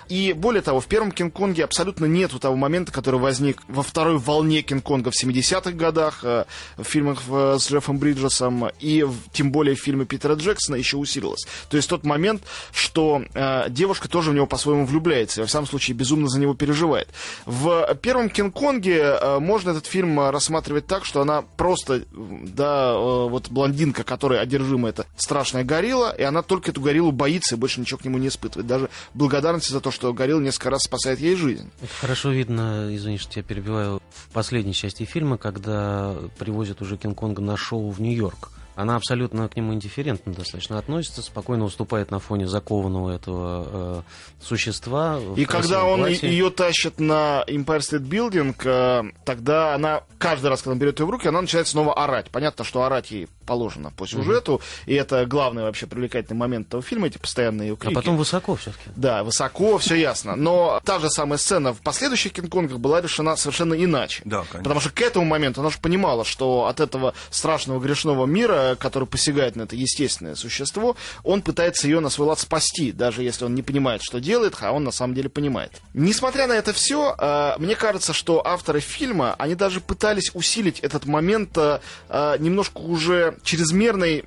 [0.10, 4.62] И более того, в первом Кинг-Конге абсолютно нету того момента, который возник во второй волне
[4.62, 6.46] Кинг-Конга в 70-х годах, э,
[6.78, 10.98] в фильмах э, с Джеффом Бриджесом, и в, тем более в фильме Питера Джексона еще
[10.98, 11.46] усилилось.
[11.70, 15.68] То есть тот момент, что э, девушка тоже в него по-своему влюбляется, и, во всяком
[15.68, 17.10] случае безумно за него переживает.
[17.46, 23.50] В первом Кинг-Конге э, можно этот фильм рассматривать так, что она просто, да, э, вот
[23.50, 28.00] блондинка, которая одержима, это страшная горилла, и она только эту гориллу боится и больше ничего
[28.00, 28.68] к нему не испытывает.
[28.68, 31.70] Даже благодарности за то, что горилла несколько раз спасает ей жизнь.
[31.82, 37.42] Это хорошо видно, извини, что я перебиваю, в последней части фильма, когда привозят уже Кинг-Конга
[37.42, 38.52] на шоу в Нью-Йорк.
[38.76, 44.02] Она абсолютно к нему индифферентно достаточно относится, спокойно уступает на фоне закованного этого э,
[44.44, 45.20] существа.
[45.38, 46.30] И когда он платье.
[46.30, 51.06] ее тащит на Empire State Building, э, тогда она каждый раз, когда он берет ее
[51.06, 52.30] в руки, она начинает снова орать.
[52.32, 54.92] Понятно, что орать ей положено по сюжету, mm-hmm.
[54.92, 57.94] и это главный вообще привлекательный момент этого фильма, эти постоянные ее крики.
[57.94, 58.90] А потом высоко все-таки.
[58.96, 60.36] Да, высоко, все ясно.
[60.36, 64.22] Но та же самая сцена в последующих Кинг-Конгах была решена совершенно иначе.
[64.26, 64.60] Да, конечно.
[64.60, 69.08] Потому что к этому моменту она же понимала, что от этого страшного грешного мира, который
[69.08, 73.56] посягает на это естественное существо, он пытается ее на свой лад спасти, даже если он
[73.56, 75.72] не понимает, что делает, а он на самом деле понимает.
[75.94, 81.06] Несмотря на это все, э, мне кажется, что авторы фильма, они даже пытались усилить этот
[81.06, 81.80] момент э,
[82.10, 84.24] э, немножко уже чрезмерной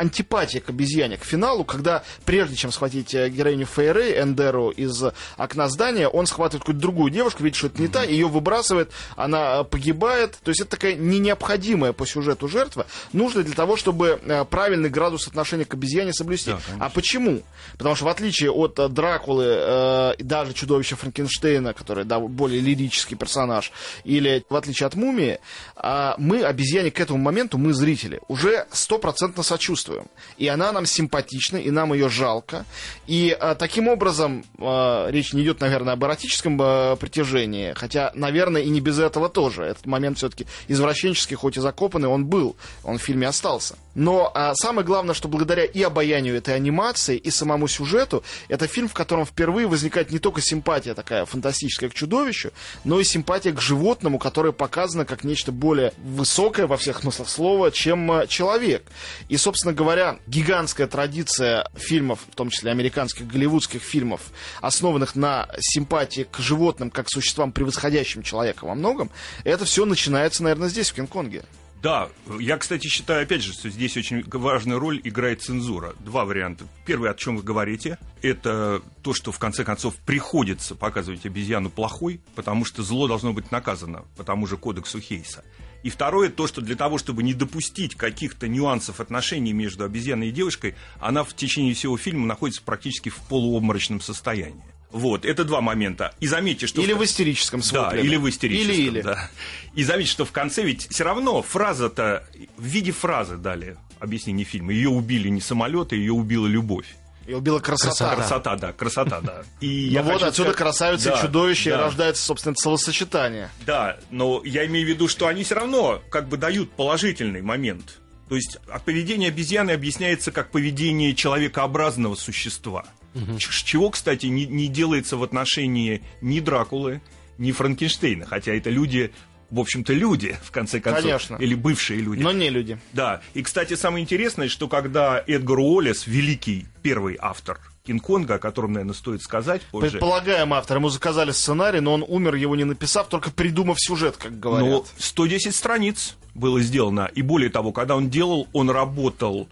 [0.00, 5.02] антипатия к обезьяне к финалу, когда прежде чем схватить э, героиню Фейрей, Эндеру из
[5.36, 9.60] окна здания, он схватывает какую-то другую девушку, видит, что это не та, ее выбрасывает, она
[9.60, 10.38] э, погибает.
[10.42, 14.88] То есть это такая не необходимая по сюжету жертва, нужная для того, чтобы э, правильный
[14.88, 16.52] градус отношения к обезьяне соблюсти.
[16.52, 17.42] Да, а почему?
[17.76, 23.16] Потому что в отличие от Дракулы э, и даже чудовища Франкенштейна, который да, более лирический
[23.16, 23.70] персонаж,
[24.04, 25.40] или в отличие от мумии,
[25.76, 30.08] э, мы обезьяне к этому моменту, мы зрители, уже стопроцентно сочувствуем чувствуем.
[30.38, 32.64] И она нам симпатична, и нам ее жалко.
[33.06, 38.62] И а, таким образом а, речь не идет, наверное, об эротическом а, притяжении, хотя, наверное,
[38.62, 39.64] и не без этого тоже.
[39.64, 43.76] Этот момент все-таки извращенческий, хоть и закопанный, он был, он в фильме остался.
[43.94, 48.88] Но а, самое главное, что благодаря и обаянию этой анимации, и самому сюжету, это фильм,
[48.88, 52.52] в котором впервые возникает не только симпатия такая фантастическая к чудовищу,
[52.84, 57.70] но и симпатия к животному, которое показано как нечто более высокое во всех смыслах слова,
[57.70, 58.84] чем человек.
[59.28, 64.20] И, собственно говоря, гигантская традиция фильмов, в том числе американских, голливудских фильмов,
[64.60, 69.10] основанных на симпатии к животным как существам, превосходящим человека во многом,
[69.42, 71.44] это все начинается, наверное, здесь, в Кинг-Конге.
[71.82, 75.94] Да, я, кстати, считаю, опять же, что здесь очень важную роль играет цензура.
[76.00, 76.66] Два варианта.
[76.84, 82.20] Первый, о чем вы говорите, это то, что в конце концов приходится показывать обезьяну плохой,
[82.34, 85.42] потому что зло должно быть наказано по тому же кодексу Хейса.
[85.82, 90.32] И второе, то, что для того, чтобы не допустить каких-то нюансов отношений между обезьяной и
[90.32, 94.62] девушкой, она в течение всего фильма находится практически в полуобморочном состоянии.
[94.90, 96.14] Вот, это два момента.
[96.20, 96.82] И заметьте, что...
[96.82, 97.90] Или в, в истерическом смысле.
[97.90, 99.02] Да, или в истерическом, или, или.
[99.02, 99.30] да.
[99.74, 104.72] И заметьте, что в конце ведь все равно фраза-то в виде фразы дали объяснение фильма.
[104.72, 106.86] Ее убили не самолеты, ее убила любовь.
[107.30, 108.16] И убила красота.
[108.16, 109.42] Красота, да, красота, да.
[109.60, 110.56] И ну вот отсюда сказать...
[110.56, 111.84] красавица и чудовище, да.
[111.84, 113.50] рождается, собственно, словосочетание.
[113.64, 118.00] Да, но я имею в виду, что они все равно как бы дают положительный момент.
[118.28, 122.84] То есть поведение обезьяны объясняется как поведение человекообразного существа.
[123.14, 123.38] Угу.
[123.38, 127.00] Чего, кстати, не, не делается в отношении ни Дракулы,
[127.38, 129.12] ни Франкенштейна, хотя это люди
[129.50, 131.02] в общем-то, люди, в конце концов.
[131.02, 131.36] Конечно.
[131.36, 132.22] Или бывшие люди.
[132.22, 132.78] Но не люди.
[132.92, 133.20] Да.
[133.34, 138.94] И, кстати, самое интересное, что когда Эдгар Уоллес, великий первый автор Кинг-Конга, о котором, наверное,
[138.94, 139.92] стоит сказать позже.
[139.92, 140.76] Предполагаем автор.
[140.76, 144.68] Ему заказали сценарий, но он умер, его не написав, только придумав сюжет, как говорят.
[144.68, 147.10] Но 110 страниц было сделано.
[147.14, 149.48] И более того, когда он делал, он работал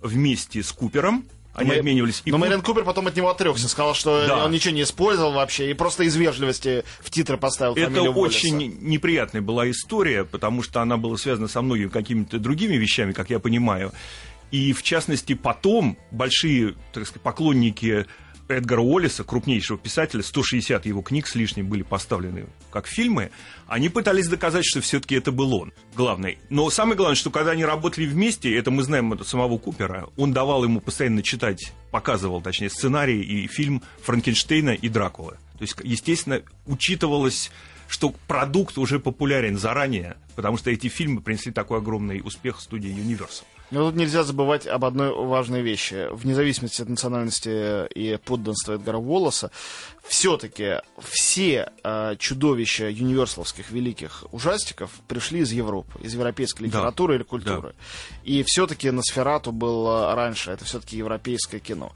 [0.00, 1.76] вместе с Купером, они Мы...
[1.76, 2.22] обменивались.
[2.24, 2.46] И Но Куп...
[2.46, 4.44] Мэрин Купер потом от него отрекся, сказал, что да.
[4.44, 8.78] он ничего не использовал вообще, и просто из вежливости в титры поставил Это очень Уоллеса.
[8.80, 13.38] неприятная была история, потому что она была связана со многими какими-то другими вещами, как я
[13.38, 13.92] понимаю.
[14.50, 18.06] И, в частности, потом большие, так сказать, поклонники
[18.54, 23.30] Эдгара Уоллеса, крупнейшего писателя, 160 его книг с лишним были поставлены как фильмы,
[23.66, 26.38] они пытались доказать, что все-таки это был он, главный.
[26.50, 30.32] Но самое главное, что когда они работали вместе, это мы знаем от самого Купера, он
[30.32, 35.36] давал ему постоянно читать, показывал, точнее, сценарий и фильм Франкенштейна и Дракула.
[35.58, 37.50] То есть, естественно, учитывалось
[37.92, 43.44] что продукт уже популярен заранее, потому что эти фильмы принесли такой огромный успех студии Universal.
[43.72, 46.08] Но тут нельзя забывать об одной важной вещи.
[46.12, 49.50] Вне зависимости от национальности и подданства Эдгара Уоллеса,
[50.06, 57.16] все-таки все э, чудовища юниверсаловских великих ужастиков пришли из Европы, из европейской литературы Да.
[57.16, 57.74] или культуры.
[58.24, 61.92] И все-таки Носферату был раньше, это все-таки европейское кино.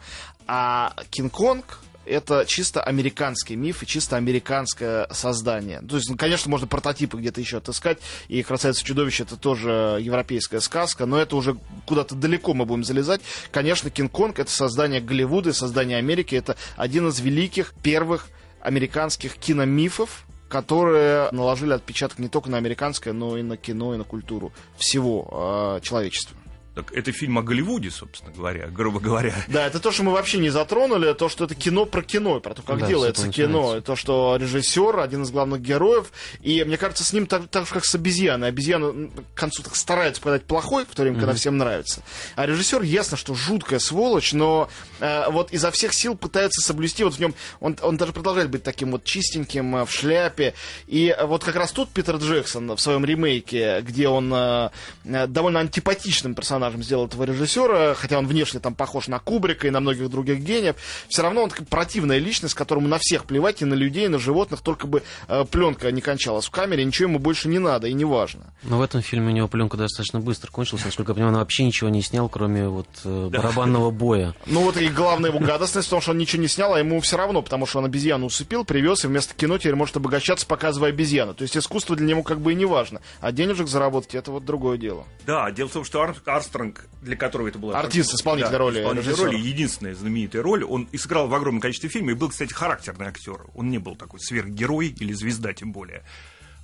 [0.46, 5.80] А Кинг-Конг это чисто американский миф и чисто американское создание.
[5.80, 10.60] То есть, ну, конечно, можно прототипы где-то еще отыскать, и «Красавица чудовище» это тоже европейская
[10.60, 13.20] сказка, но это уже куда-то далеко мы будем залезать.
[13.50, 18.28] Конечно, «Кинг-Конг» это создание Голливуда и создание Америки, это один из великих первых
[18.60, 24.04] американских киномифов, которые наложили отпечаток не только на американское, но и на кино, и на
[24.04, 26.36] культуру всего э, человечества.
[26.76, 29.32] Так это фильм о Голливуде, собственно говоря, грубо говоря.
[29.48, 32.52] Да, это то, что мы вообще не затронули, то, что это кино про кино, про
[32.52, 36.12] то, как Да, делается кино, то, что режиссер, один из главных героев,
[36.42, 38.48] и мне кажется, с ним так, так же, как с обезьяной.
[38.48, 42.02] Обезьяна к концу так старается подать плохой, в то время, когда всем нравится.
[42.34, 44.68] А режиссер, ясно, что жуткая сволочь, но
[45.00, 48.62] э, вот изо всех сил пытается соблюсти, вот в нем, он, он даже продолжает быть
[48.62, 50.52] таким вот чистеньким, э, в шляпе,
[50.88, 54.68] и вот как раз тут Питер Джексон в своем ремейке, где он э,
[55.06, 59.70] э, довольно антипатичным персонажем сделал этого режиссера, хотя он внешне там похож на Кубрика и
[59.70, 60.76] на многих других гениев,
[61.08, 64.18] все равно он такая противная личность, которому на всех плевать, и на людей, и на
[64.18, 67.92] животных, только бы э, пленка не кончалась в камере, ничего ему больше не надо и
[67.92, 68.52] не важно.
[68.62, 70.84] Но в этом фильме у него пленка достаточно быстро кончилась.
[70.84, 74.34] Насколько я понимаю, он вообще ничего не снял, кроме вот э, барабанного боя.
[74.46, 77.00] Ну вот и главная его гадостность в том, что он ничего не снял, а ему
[77.00, 80.90] все равно, потому что он обезьяну усыпил, привез, и вместо кино теперь может обогащаться, показывая
[80.90, 81.34] обезьяну.
[81.34, 83.00] То есть искусство для него как бы и не важно.
[83.20, 85.04] А денежек заработать это вот другое дело.
[85.26, 86.16] Да, дело в том, что Ар-
[86.56, 87.78] Армстронг, для которого это была...
[87.78, 90.64] Артист, исполнитель Да, роли исполнитель роли, единственная знаменитая роль.
[90.64, 93.40] Он и сыграл в огромном количестве фильмов, и был, кстати, характерный актер.
[93.54, 96.02] Он не был такой сверхгерой или звезда, тем более.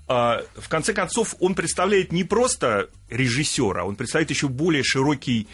[0.09, 5.49] А, в конце концов, он представляет не просто режиссера, он представляет еще более широкий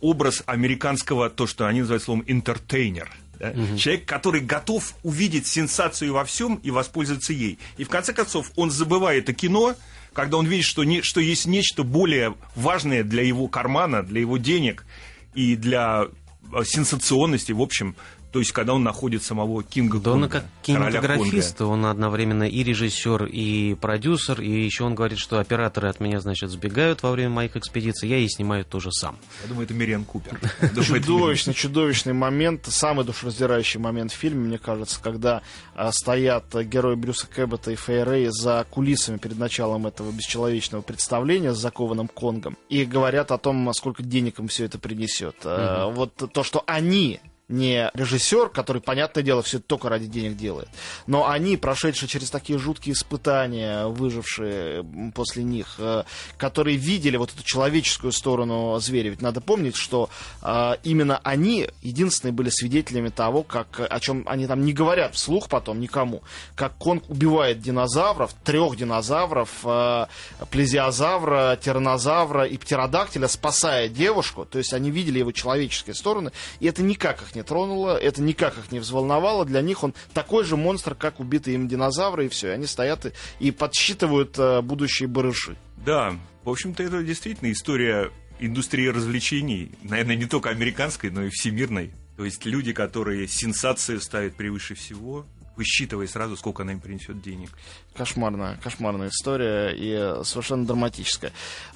[0.00, 3.10] образ американского, то, что они называют словом «интертейнер».
[3.38, 3.52] да?
[3.76, 7.58] Человек, который готов увидеть сенсацию во всем и воспользоваться ей.
[7.76, 9.74] И в конце концов, он забывает о кино,
[10.16, 14.38] когда он видит, что, не, что есть нечто более важное для его кармана, для его
[14.38, 14.86] денег
[15.34, 16.06] и для
[16.54, 17.94] э, сенсационности, в общем,
[18.36, 21.70] то есть когда он находит самого Кинга Да он Конга, как короля кинематографист, Конга.
[21.70, 26.50] он одновременно и режиссер, и продюсер, и еще он говорит, что операторы от меня, значит,
[26.50, 29.16] сбегают во время моих экспедиций, я и снимаю тоже сам.
[29.42, 30.38] Я думаю, это Мириан Купер.
[30.84, 35.40] Чудовищный, чудовищный момент, самый душераздирающий момент в фильме, мне кажется, когда
[35.74, 41.58] а, стоят герои Брюса Кэббета и Фейрей за кулисами перед началом этого бесчеловечного представления с
[41.58, 45.36] закованным Конгом и говорят о том, сколько денег им все это принесет.
[45.44, 50.68] А, Вот то, что они не режиссер, который, понятное дело, все только ради денег делает.
[51.06, 56.02] Но они, прошедшие через такие жуткие испытания, выжившие после них, э,
[56.38, 59.10] которые видели вот эту человеческую сторону зверя.
[59.10, 60.10] Ведь надо помнить, что
[60.42, 65.48] э, именно они единственные были свидетелями того, как, о чем они там не говорят вслух
[65.48, 66.22] потом никому,
[66.56, 70.06] как Конг убивает динозавров, трех динозавров, э,
[70.50, 74.44] плезиозавра, тиранозавра и птеродактиля, спасая девушку.
[74.44, 78.58] То есть они видели его человеческие стороны, и это никак их не тронуло, это никак
[78.58, 79.44] их не взволновало.
[79.44, 82.50] Для них он такой же монстр, как убитые им динозавры, и все.
[82.50, 85.56] Они стоят и, и подсчитывают э, будущие барыши.
[85.84, 91.92] Да, в общем-то, это действительно история индустрии развлечений, наверное, не только американской, но и всемирной.
[92.16, 97.50] То есть люди, которые сенсацию ставят превыше всего, высчитывая сразу, сколько она им принесет денег.
[97.94, 101.32] Кошмарная, кошмарная история и совершенно драматическая.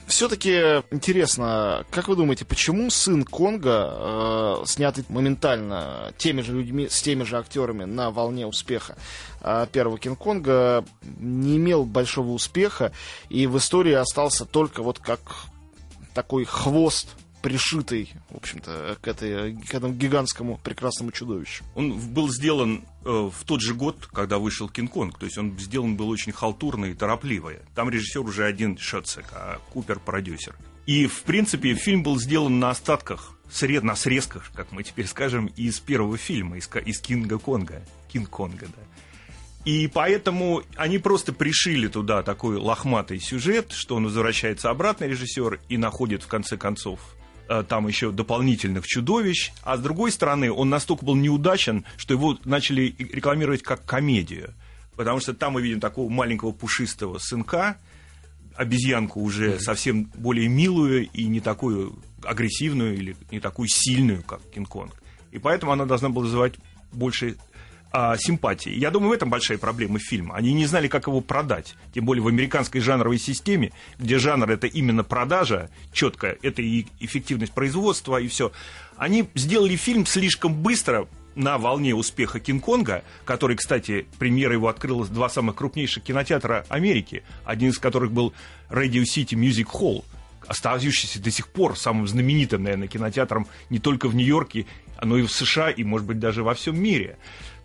[0.07, 7.01] Все-таки интересно, как вы думаете, почему сын Конга, э, снятый моментально теми же людьми, с
[7.03, 8.97] теми же актерами на волне успеха
[9.40, 12.93] э, первого Кинг-Конга, не имел большого успеха
[13.29, 15.21] и в истории остался только вот как
[16.14, 17.09] такой хвост
[17.42, 21.64] пришитый, в общем-то, к, этой, к этому гигантскому прекрасному чудовищу.
[21.74, 25.18] Он был сделан э, в тот же год, когда вышел Кинг-Конг.
[25.18, 27.53] То есть он сделан был очень халтурно и торопливо.
[27.74, 30.57] Там режиссер уже один Шоцек, а Купер продюсер.
[30.87, 35.46] И, в принципе, фильм был сделан на остатках, сред, на срезках, как мы теперь скажем,
[35.46, 37.83] из первого фильма, из, из Кинга-Конга.
[38.12, 38.83] Кинг-Конга, да.
[39.64, 45.76] И поэтому они просто пришили туда такой лохматый сюжет, что он возвращается обратно, режиссер, и
[45.76, 46.98] находит в конце концов
[47.68, 52.94] там еще дополнительных чудовищ, а с другой стороны, он настолько был неудачен, что его начали
[52.98, 54.54] рекламировать как комедию.
[54.94, 57.76] Потому что там мы видим такого маленького пушистого сынка,
[58.54, 64.92] обезьянку уже совсем более милую и не такую агрессивную или не такую сильную, как Кинг-Конг.
[65.32, 66.54] И поэтому она должна была вызывать
[66.92, 67.36] больше
[67.92, 68.72] а, симпатии.
[68.72, 70.37] Я думаю, в этом большая проблема фильма.
[70.37, 71.74] Они не знали, как его продать.
[71.92, 77.53] Тем более в американской жанровой системе, где жанр это именно продажа, четко, это и эффективность
[77.53, 78.53] производства, и все.
[78.96, 85.29] Они сделали фильм слишком быстро, на волне успеха Кинг-Конга, который, кстати, премьера его открыла два
[85.29, 88.35] самых крупнейших кинотеатра Америки, один из которых был
[88.68, 90.05] Radio City Music Hall,
[90.46, 94.66] остающийся до сих пор самым знаменитым, наверное, кинотеатром не только в Нью-Йорке,
[95.03, 97.16] но и в США, и, может быть, даже во всем мире.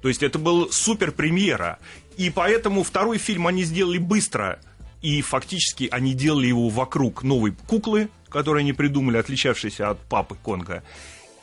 [0.01, 1.79] То есть это был супер премьера.
[2.17, 4.59] И поэтому второй фильм они сделали быстро.
[5.01, 10.83] И фактически они делали его вокруг новой куклы, которую они придумали, отличавшейся от папы Конга,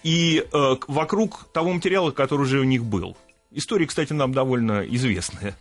[0.02, 3.16] и э, вокруг того материала, который уже у них был.
[3.50, 5.56] История, кстати, нам довольно известная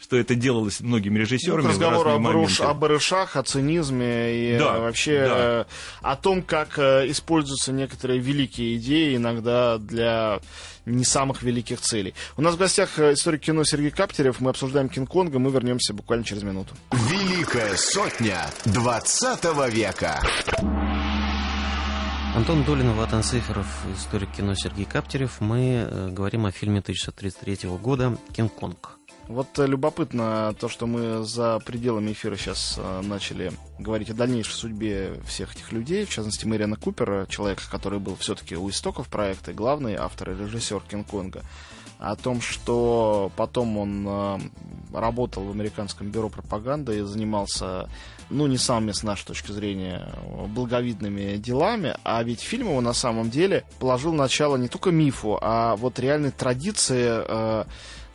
[0.00, 1.62] что это делалось многими режиссерами.
[1.62, 5.36] Ну, разговор об, руш, о барышах, о цинизме и да, вообще да.
[5.36, 5.64] Э,
[6.00, 10.40] о том, как э, используются некоторые великие идеи иногда для
[10.86, 12.14] не самых великих целей.
[12.36, 14.40] У нас в гостях э, историк кино Сергей Каптерев.
[14.40, 15.38] Мы обсуждаем Кинг-Конга.
[15.38, 16.74] Мы вернемся буквально через минуту.
[16.92, 20.20] Великая сотня 20 века.
[22.34, 23.66] Антон Долин, Ватан Циферов,
[23.96, 25.40] историк кино Сергей Каптерев.
[25.40, 28.99] Мы э, говорим о фильме 1933 года «Кинг-Конг».
[29.30, 34.54] Вот э, любопытно то, что мы за пределами эфира сейчас э, начали говорить о дальнейшей
[34.54, 39.52] судьбе всех этих людей, в частности Мэриана Купера, человека, который был все-таки у истоков проекта,
[39.52, 41.42] главный автор и режиссер Кинг-Конга,
[42.00, 44.38] о том, что потом он э,
[44.94, 47.88] работал в американском бюро пропаганды и занимался,
[48.30, 50.12] ну, не самыми, с нашей точки зрения,
[50.48, 55.76] благовидными делами, а ведь фильм его на самом деле положил начало не только мифу, а
[55.76, 57.64] вот реальной традиции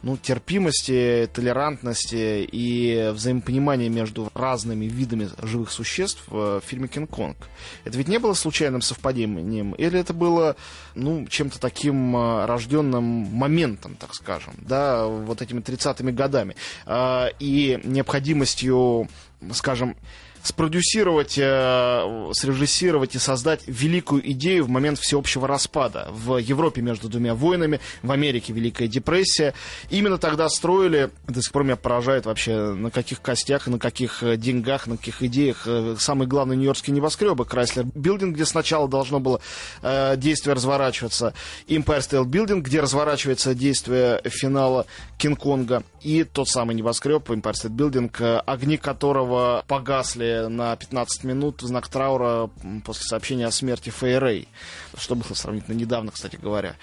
[0.06, 7.36] ну, терпимости, толерантности и взаимопонимания между разными видами живых существ в фильме «Кинг-Конг».
[7.86, 9.72] Это ведь не было случайным совпадением?
[9.74, 10.58] Или это было,
[10.94, 16.56] ну, чем-то таким а, рожденным моментом, так скажем, да, вот этими 30-ми годами?
[16.86, 19.10] А, и необходимостью,
[19.54, 19.98] скажем,
[20.48, 26.08] спродюсировать, э, срежиссировать и создать великую идею в момент всеобщего распада.
[26.12, 29.54] В Европе между двумя войнами, в Америке Великая депрессия.
[29.90, 34.38] Именно тогда строили, до сих пор меня поражает вообще, на каких костях, на каких э,
[34.38, 37.46] деньгах, на каких идеях э, самые главные нью-йоркские небоскребы.
[37.46, 39.40] Крайслер Билдинг, где сначала должно было
[39.82, 41.34] э, действие разворачиваться,
[41.68, 44.86] Empire State Building, где разворачивается действие финала
[45.18, 51.68] Кинг-Конга, и тот самый небоскреб Empire State Building, огни которого погасли на 15 минут в
[51.68, 52.50] знак траура
[52.84, 54.48] после сообщения о смерти Фейрей,
[54.98, 56.76] что было сравнительно недавно, кстати говоря.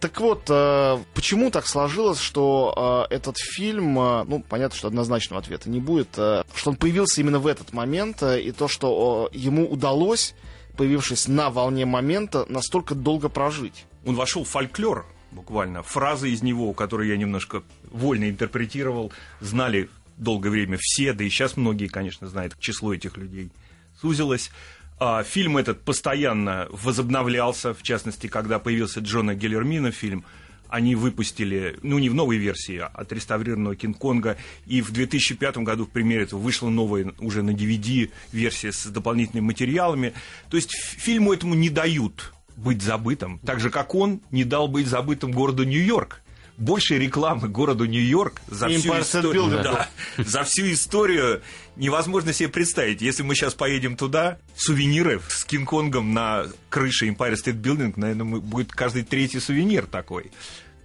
[0.00, 5.40] Так вот, э, почему так сложилось, что э, этот фильм, э, ну, понятно, что однозначного
[5.40, 10.34] ответа не будет, что он появился именно в этот момент, и то, что ему удалось,
[10.76, 13.86] появившись на волне момента, настолько долго прожить.
[14.04, 15.82] Он вошел в фольклор, буквально.
[15.82, 21.56] Фразы из него, которые я немножко вольно интерпретировал, знали долгое время все, да и сейчас
[21.56, 23.50] многие, конечно, знают, число этих людей
[24.00, 24.50] сузилось.
[24.98, 30.24] А, фильм этот постоянно возобновлялся, в частности, когда появился Джона Геллермина фильм,
[30.68, 34.36] они выпустили, ну, не в новой версии, а отреставрированного Кинг-Конга,
[34.66, 39.46] и в 2005 году в премьере этого вышла новая уже на DVD версия с дополнительными
[39.46, 40.12] материалами.
[40.50, 44.86] То есть фильму этому не дают быть забытым, так же, как он не дал быть
[44.86, 46.22] забытым городу Нью-Йорк
[46.56, 49.62] больше рекламы городу Нью-Йорк за всю историю.
[49.62, 51.42] Да, за всю историю
[51.76, 53.02] невозможно себе представить.
[53.02, 58.72] Если мы сейчас поедем туда, сувениры с Кинг-Конгом на крыше Empire State Building, наверное, будет
[58.72, 60.30] каждый третий сувенир такой.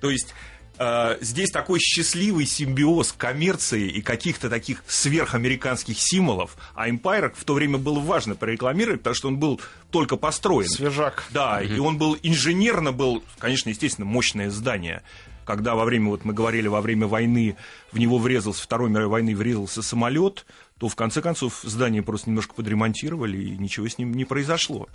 [0.02, 0.34] То есть
[0.78, 6.58] э, здесь такой счастливый симбиоз коммерции и каких-то таких сверхамериканских символов.
[6.76, 9.62] А Empire в то время было важно прорекламировать, потому что он был
[9.92, 10.68] только построен.
[10.68, 11.24] Свежак.
[11.30, 11.76] Да, mm-hmm.
[11.76, 15.04] и он был инженерно был, конечно, естественно, мощное здание
[15.46, 17.56] когда во время, вот мы говорили, во время войны
[17.92, 20.46] в него врезался, Второй мировой войны врезался самолет,
[20.80, 24.88] то в конце концов здание просто немножко подремонтировали, и ничего с ним не произошло.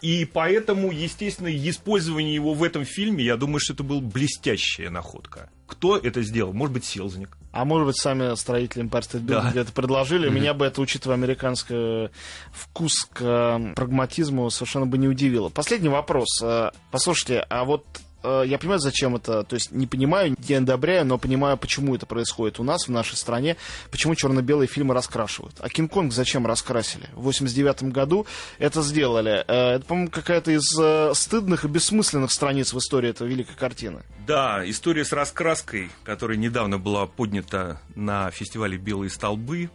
[0.00, 5.50] И поэтому, естественно, использование его в этом фильме, я думаю, что это была блестящая находка.
[5.66, 6.54] Кто это сделал?
[6.54, 7.36] Может быть, Селзник.
[7.52, 9.60] А может быть, сами строители Empire State Building да.
[9.60, 10.28] это предложили.
[10.28, 10.34] Mm-hmm.
[10.34, 12.10] Меня бы это, учитывая американский
[12.52, 15.50] вкус к прагматизму, совершенно бы не удивило.
[15.50, 16.40] Последний вопрос.
[16.42, 21.06] Э, послушайте, а вот Э, я понимаю, зачем это, то есть не понимаю, не одобряю,
[21.06, 23.56] но понимаю, почему это происходит у нас, в нашей стране,
[23.90, 25.54] почему черно-белые фильмы раскрашивают.
[25.60, 27.08] А Кинг-Конг зачем раскрасили?
[27.14, 28.26] В 89 году
[28.58, 29.44] это сделали.
[29.46, 34.02] Э, это, по-моему, какая-то из э, стыдных и бессмысленных страниц в истории этой великой картины.
[34.26, 39.70] Да, история с раскраской, которая недавно была поднята на фестивале «Белые столбы»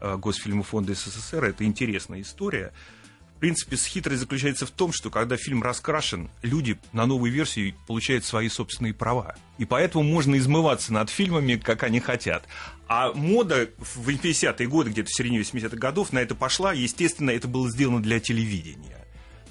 [0.00, 2.72] Госфильмофонда СССР, это интересная история
[3.38, 8.24] В принципе, хитрость заключается в том, что когда фильм раскрашен, люди на новой версии получают
[8.24, 9.36] свои собственные права.
[9.58, 12.48] И поэтому можно измываться над фильмами, как они хотят.
[12.88, 16.72] А мода в 50-е годы, где-то в середине 80-х годов, на это пошла.
[16.72, 19.06] Естественно, это было сделано для телевидения.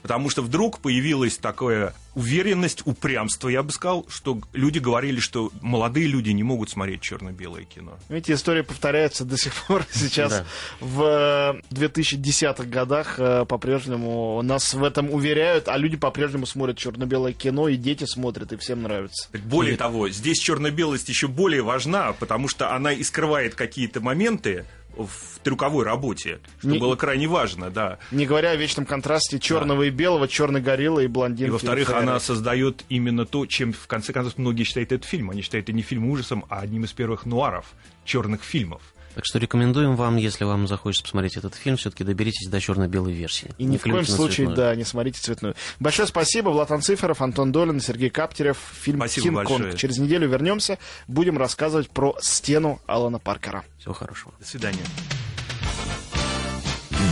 [0.07, 6.07] Потому что вдруг появилась такая уверенность, упрямство, я бы сказал, что люди говорили, что молодые
[6.07, 7.97] люди не могут смотреть черно-белое кино.
[8.07, 9.85] Эти истории повторяются до сих пор.
[9.91, 10.45] Сейчас да.
[10.79, 17.67] в 2010-х годах э, по-прежнему нас в этом уверяют, а люди по-прежнему смотрят черно-белое кино,
[17.67, 19.27] и дети смотрят, и всем нравится.
[19.43, 19.77] Более и...
[19.77, 25.85] того, здесь черно-белость еще более важна, потому что она и скрывает какие-то моменты, в трюковой
[25.85, 27.99] работе, что не, было крайне важно, да.
[28.11, 29.87] Не говоря о вечном контрасте черного да.
[29.87, 31.47] и белого, черный горилла и блондин.
[31.47, 35.29] И во-вторых, она создает именно то, чем в конце концов многие считают этот фильм.
[35.29, 37.65] Они считают это не фильм ужасом, а одним из первых нуаров,
[38.05, 38.81] черных фильмов.
[39.17, 43.49] Так что рекомендуем вам, если вам захочется посмотреть этот фильм, все-таки доберитесь до черно-белой версии.
[43.57, 45.55] И ни в коем случае, да, не смотрите цветную.
[45.79, 48.59] Большое спасибо, Влад Анциферов, Антон Долин, Сергей Каптерев.
[48.79, 49.75] Фильм «Кинг-Конг».
[49.75, 53.63] Через неделю вернемся, будем рассказывать про стену Алана Паркера.
[53.79, 54.35] Всего хорошего.
[54.39, 54.85] До свидания.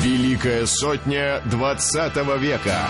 [0.03, 2.83] Великая сотня 20 века.